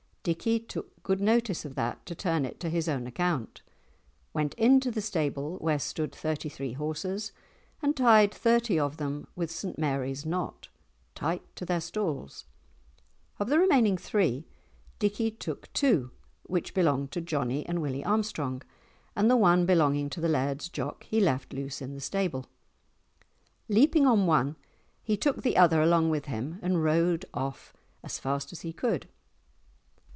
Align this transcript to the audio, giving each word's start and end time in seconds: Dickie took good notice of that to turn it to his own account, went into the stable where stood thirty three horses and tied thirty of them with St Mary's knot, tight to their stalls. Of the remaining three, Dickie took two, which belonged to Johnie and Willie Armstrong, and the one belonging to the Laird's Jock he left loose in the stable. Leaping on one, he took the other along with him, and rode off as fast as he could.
Dickie 0.23 0.59
took 0.59 1.01
good 1.01 1.19
notice 1.19 1.65
of 1.65 1.73
that 1.73 2.05
to 2.05 2.13
turn 2.13 2.45
it 2.45 2.59
to 2.59 2.69
his 2.69 2.87
own 2.87 3.07
account, 3.07 3.63
went 4.33 4.53
into 4.53 4.91
the 4.91 5.01
stable 5.01 5.57
where 5.57 5.79
stood 5.79 6.13
thirty 6.13 6.47
three 6.47 6.73
horses 6.73 7.31
and 7.81 7.97
tied 7.97 8.31
thirty 8.31 8.77
of 8.79 8.97
them 8.97 9.25
with 9.35 9.49
St 9.49 9.79
Mary's 9.79 10.23
knot, 10.23 10.67
tight 11.15 11.41
to 11.55 11.65
their 11.65 11.81
stalls. 11.81 12.45
Of 13.39 13.49
the 13.49 13.57
remaining 13.57 13.97
three, 13.97 14.45
Dickie 14.99 15.31
took 15.31 15.73
two, 15.73 16.11
which 16.43 16.75
belonged 16.75 17.11
to 17.13 17.21
Johnie 17.23 17.65
and 17.67 17.81
Willie 17.81 18.05
Armstrong, 18.05 18.61
and 19.15 19.27
the 19.27 19.35
one 19.35 19.65
belonging 19.65 20.07
to 20.11 20.21
the 20.21 20.29
Laird's 20.29 20.69
Jock 20.69 21.03
he 21.05 21.19
left 21.19 21.51
loose 21.51 21.81
in 21.81 21.95
the 21.95 21.99
stable. 21.99 22.45
Leaping 23.67 24.05
on 24.05 24.27
one, 24.27 24.55
he 25.01 25.17
took 25.17 25.41
the 25.41 25.57
other 25.57 25.81
along 25.81 26.11
with 26.11 26.25
him, 26.25 26.59
and 26.61 26.83
rode 26.83 27.25
off 27.33 27.73
as 28.03 28.19
fast 28.19 28.53
as 28.53 28.61
he 28.61 28.71
could. 28.71 29.09